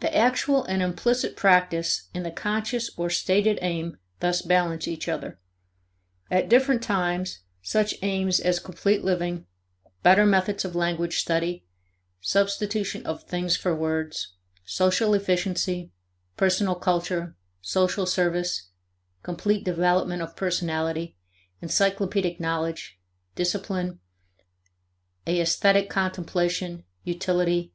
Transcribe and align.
The 0.00 0.16
actual 0.16 0.64
and 0.64 0.80
implicit 0.82 1.36
practice 1.36 2.08
and 2.14 2.24
the 2.24 2.30
conscious 2.30 2.88
or 2.96 3.10
stated 3.10 3.58
aim 3.60 3.98
thus 4.20 4.40
balance 4.40 4.88
each 4.88 5.06
other. 5.06 5.38
At 6.30 6.48
different 6.48 6.82
times 6.82 7.40
such 7.60 7.94
aims 8.00 8.40
as 8.40 8.58
complete 8.58 9.04
living, 9.04 9.44
better 10.02 10.24
methods 10.24 10.64
of 10.64 10.74
language 10.74 11.20
study, 11.20 11.66
substitution 12.22 13.04
of 13.04 13.24
things 13.24 13.54
for 13.54 13.76
words, 13.76 14.32
social 14.64 15.12
efficiency, 15.12 15.92
personal 16.38 16.74
culture, 16.74 17.36
social 17.60 18.06
service, 18.06 18.68
complete 19.22 19.62
development 19.62 20.22
of 20.22 20.36
personality, 20.36 21.18
encyclopedic 21.60 22.40
knowledge, 22.40 22.98
discipline, 23.34 24.00
a 25.26 25.38
esthetic 25.38 25.90
contemplation, 25.90 26.84
utility, 27.04 27.74